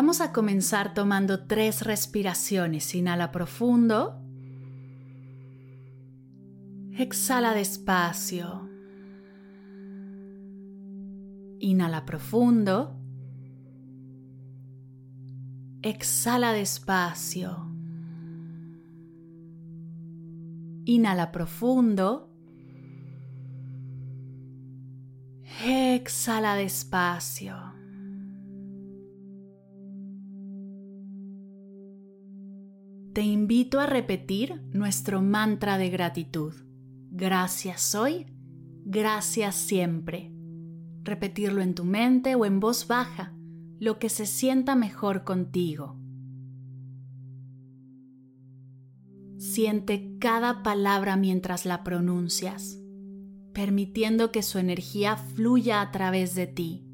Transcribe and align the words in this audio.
Vamos 0.00 0.20
a 0.20 0.32
comenzar 0.32 0.94
tomando 0.94 1.48
tres 1.48 1.82
respiraciones. 1.82 2.94
Inhala 2.94 3.32
profundo. 3.32 4.14
Exhala 6.96 7.52
despacio. 7.52 8.70
Inhala 11.58 12.04
profundo. 12.06 12.94
Exhala 15.82 16.52
despacio. 16.52 17.66
Inhala 20.84 21.32
profundo. 21.32 22.30
Exhala 25.64 26.54
despacio. 26.54 27.77
Te 33.18 33.24
invito 33.24 33.80
a 33.80 33.86
repetir 33.86 34.62
nuestro 34.70 35.20
mantra 35.20 35.76
de 35.76 35.90
gratitud. 35.90 36.54
Gracias 37.10 37.96
hoy, 37.96 38.26
gracias 38.84 39.56
siempre. 39.56 40.32
Repetirlo 41.02 41.60
en 41.60 41.74
tu 41.74 41.84
mente 41.84 42.36
o 42.36 42.44
en 42.44 42.60
voz 42.60 42.86
baja, 42.86 43.34
lo 43.80 43.98
que 43.98 44.08
se 44.08 44.24
sienta 44.24 44.76
mejor 44.76 45.24
contigo. 45.24 45.98
Siente 49.36 50.16
cada 50.20 50.62
palabra 50.62 51.16
mientras 51.16 51.66
la 51.66 51.82
pronuncias, 51.82 52.78
permitiendo 53.52 54.30
que 54.30 54.44
su 54.44 54.60
energía 54.60 55.16
fluya 55.16 55.80
a 55.80 55.90
través 55.90 56.36
de 56.36 56.46
ti. 56.46 56.87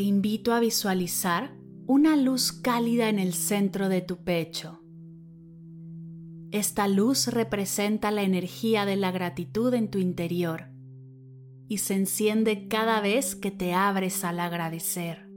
Te 0.00 0.04
invito 0.04 0.54
a 0.54 0.60
visualizar 0.60 1.54
una 1.86 2.16
luz 2.16 2.52
cálida 2.52 3.10
en 3.10 3.18
el 3.18 3.34
centro 3.34 3.90
de 3.90 4.00
tu 4.00 4.24
pecho. 4.24 4.80
Esta 6.52 6.88
luz 6.88 7.26
representa 7.26 8.10
la 8.10 8.22
energía 8.22 8.86
de 8.86 8.96
la 8.96 9.10
gratitud 9.10 9.74
en 9.74 9.90
tu 9.90 9.98
interior 9.98 10.70
y 11.68 11.76
se 11.76 11.96
enciende 11.96 12.66
cada 12.66 13.02
vez 13.02 13.36
que 13.36 13.50
te 13.50 13.74
abres 13.74 14.24
al 14.24 14.40
agradecer. 14.40 15.28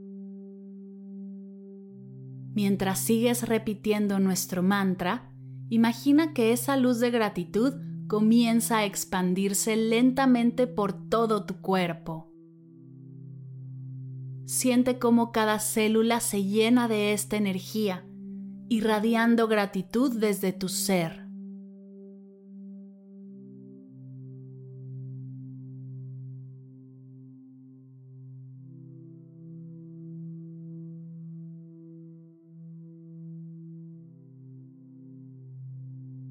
Mientras 2.54 3.00
sigues 3.00 3.46
repitiendo 3.46 4.18
nuestro 4.18 4.62
mantra, 4.62 5.30
imagina 5.68 6.32
que 6.32 6.52
esa 6.54 6.78
luz 6.78 7.00
de 7.00 7.10
gratitud 7.10 7.74
comienza 8.06 8.78
a 8.78 8.86
expandirse 8.86 9.76
lentamente 9.76 10.66
por 10.66 11.10
todo 11.10 11.44
tu 11.44 11.60
cuerpo 11.60 12.33
Siente 14.56 15.00
cómo 15.00 15.32
cada 15.32 15.58
célula 15.58 16.20
se 16.20 16.44
llena 16.44 16.86
de 16.86 17.12
esta 17.12 17.36
energía, 17.36 18.06
irradiando 18.68 19.48
gratitud 19.48 20.16
desde 20.16 20.52
tu 20.52 20.68
ser. 20.68 21.26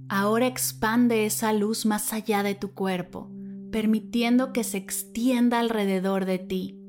Ahora 0.07 0.47
expande 0.47 1.25
esa 1.25 1.51
luz 1.51 1.85
más 1.85 2.13
allá 2.13 2.41
de 2.41 2.55
tu 2.55 2.71
cuerpo, 2.71 3.29
permitiendo 3.69 4.53
que 4.53 4.63
se 4.63 4.77
extienda 4.77 5.59
alrededor 5.59 6.23
de 6.23 6.39
ti 6.39 6.82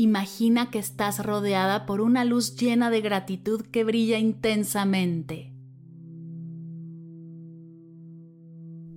Imagina 0.00 0.70
que 0.70 0.78
estás 0.78 1.26
rodeada 1.26 1.84
por 1.84 2.00
una 2.00 2.24
luz 2.24 2.54
llena 2.54 2.88
de 2.88 3.00
gratitud 3.00 3.62
que 3.62 3.82
brilla 3.82 4.16
intensamente. 4.16 5.52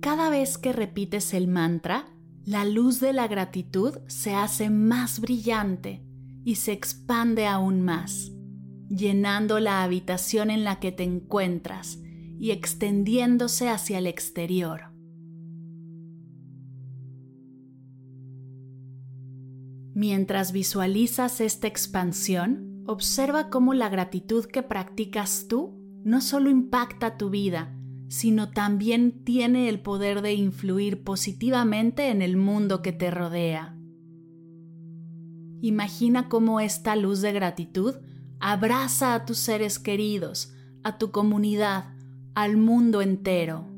Cada 0.00 0.30
vez 0.30 0.58
que 0.58 0.72
repites 0.72 1.34
el 1.34 1.48
mantra, 1.48 2.06
la 2.44 2.64
luz 2.64 3.00
de 3.00 3.12
la 3.12 3.26
gratitud 3.26 3.98
se 4.06 4.36
hace 4.36 4.70
más 4.70 5.18
brillante 5.18 6.06
y 6.44 6.54
se 6.54 6.70
expande 6.70 7.48
aún 7.48 7.82
más, 7.82 8.30
llenando 8.88 9.58
la 9.58 9.82
habitación 9.82 10.52
en 10.52 10.62
la 10.62 10.78
que 10.78 10.92
te 10.92 11.02
encuentras 11.02 11.98
y 12.38 12.52
extendiéndose 12.52 13.68
hacia 13.68 13.98
el 13.98 14.06
exterior. 14.06 14.91
Mientras 20.02 20.50
visualizas 20.50 21.40
esta 21.40 21.68
expansión, 21.68 22.82
observa 22.88 23.50
cómo 23.50 23.72
la 23.72 23.88
gratitud 23.88 24.46
que 24.46 24.64
practicas 24.64 25.46
tú 25.48 25.78
no 26.02 26.20
solo 26.20 26.50
impacta 26.50 27.16
tu 27.16 27.30
vida, 27.30 27.78
sino 28.08 28.50
también 28.50 29.22
tiene 29.22 29.68
el 29.68 29.80
poder 29.80 30.20
de 30.20 30.34
influir 30.34 31.04
positivamente 31.04 32.08
en 32.08 32.20
el 32.20 32.36
mundo 32.36 32.82
que 32.82 32.90
te 32.90 33.12
rodea. 33.12 33.78
Imagina 35.60 36.28
cómo 36.28 36.58
esta 36.58 36.96
luz 36.96 37.20
de 37.20 37.32
gratitud 37.32 37.94
abraza 38.40 39.14
a 39.14 39.24
tus 39.24 39.38
seres 39.38 39.78
queridos, 39.78 40.52
a 40.82 40.98
tu 40.98 41.12
comunidad, 41.12 41.94
al 42.34 42.56
mundo 42.56 43.02
entero. 43.02 43.71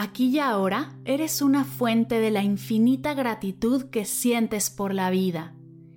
Aquí 0.00 0.26
y 0.26 0.38
ahora 0.38 0.96
eres 1.04 1.42
una 1.42 1.64
fuente 1.64 2.20
de 2.20 2.30
la 2.30 2.44
infinita 2.44 3.14
gratitud 3.14 3.86
que 3.90 4.04
sientes 4.04 4.70
por 4.70 4.94
la 4.94 5.10
vida, 5.10 5.56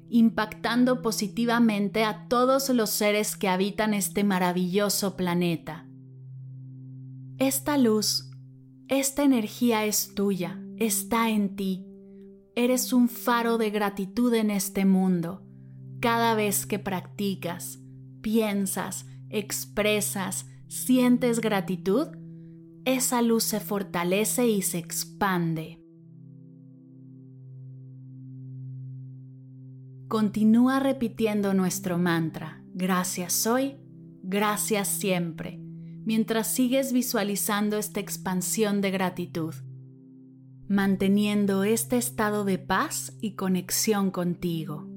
impactando 0.09 1.03
positivamente 1.03 2.03
a 2.03 2.27
todos 2.27 2.69
los 2.69 2.89
seres 2.89 3.37
que 3.37 3.47
habitan 3.47 3.93
este 3.93 4.23
maravilloso 4.23 5.15
planeta. 5.15 5.85
Esta 7.37 7.77
luz, 7.77 8.31
esta 8.87 9.21
energía 9.21 9.85
es 9.85 10.15
tuya, 10.15 10.59
está 10.77 11.29
en 11.29 11.55
ti. 11.55 11.85
Eres 12.55 12.93
un 12.93 13.07
faro 13.07 13.59
de 13.59 13.69
gratitud 13.69 14.33
en 14.33 14.49
este 14.49 14.83
mundo. 14.83 15.43
Cada 15.99 16.33
vez 16.33 16.65
que 16.65 16.79
practicas, 16.79 17.77
piensas, 18.21 19.05
expresas, 19.29 20.47
sientes 20.67 21.39
gratitud, 21.39 22.07
esa 22.85 23.21
luz 23.21 23.43
se 23.43 23.59
fortalece 23.59 24.47
y 24.47 24.61
se 24.61 24.77
expande. 24.77 25.79
Continúa 30.07 30.79
repitiendo 30.79 31.53
nuestro 31.53 31.97
mantra, 31.97 32.61
gracias 32.73 33.47
hoy, 33.47 33.77
gracias 34.23 34.89
siempre, 34.89 35.57
mientras 36.03 36.53
sigues 36.53 36.91
visualizando 36.91 37.77
esta 37.77 38.01
expansión 38.01 38.81
de 38.81 38.91
gratitud, 38.91 39.55
manteniendo 40.67 41.63
este 41.63 41.97
estado 41.97 42.43
de 42.43 42.57
paz 42.57 43.17
y 43.21 43.35
conexión 43.35 44.11
contigo. 44.11 44.90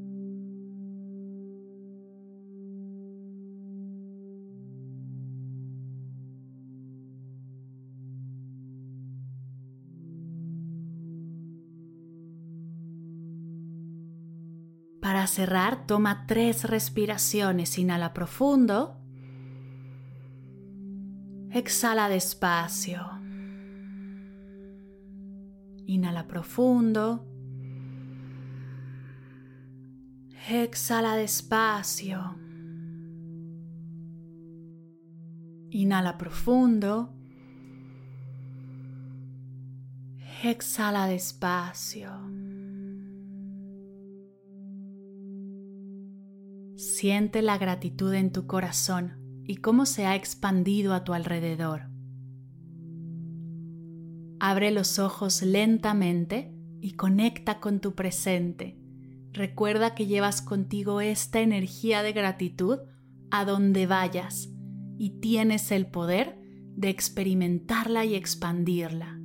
Cerrar, 15.27 15.87
toma 15.87 16.27
tres 16.27 16.65
respiraciones. 16.65 17.79
Inhala 17.79 18.13
profundo. 18.13 18.97
Exhala 21.51 22.09
despacio. 22.09 23.01
Inhala 25.87 26.27
profundo. 26.27 27.27
Exhala 30.49 31.17
despacio. 31.17 32.37
Inhala 35.71 36.19
profundo. 36.19 37.11
Exhala 40.43 41.07
despacio. 41.07 42.11
Siente 47.05 47.43
la 47.43 47.59
gratitud 47.59 48.15
en 48.15 48.33
tu 48.33 48.47
corazón 48.47 49.43
y 49.45 49.57
cómo 49.57 49.85
se 49.85 50.07
ha 50.07 50.17
expandido 50.17 50.95
a 50.95 51.05
tu 51.05 51.13
alrededor. 51.13 51.91
Abre 54.41 54.71
los 54.71 54.99
ojos 54.99 55.43
lentamente 55.43 56.57
y 56.81 56.93
conecta 56.93 57.61
con 57.61 57.81
tu 57.81 57.95
presente. 57.95 58.79
Recuerda 59.35 59.95
que 59.95 60.07
llevas 60.07 60.41
contigo 60.41 61.03
esta 61.03 61.41
energía 61.41 62.03
de 62.03 62.15
gratitud 62.15 62.79
a 63.31 63.45
donde 63.45 63.87
vayas 63.87 64.49
y 64.97 65.21
tienes 65.21 65.73
el 65.73 65.87
poder 65.89 66.39
de 66.75 66.89
experimentarla 66.89 68.07
y 68.07 68.15
expandirla. 68.15 69.21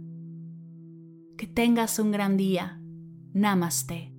Que 1.38 1.48
tengas 1.48 1.98
un 1.98 2.12
gran 2.12 2.36
día. 2.36 2.82
Namaste. 3.32 4.19